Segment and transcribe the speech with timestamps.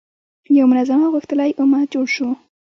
[0.57, 2.29] یو منظم او غښتلی امت جوړ شو.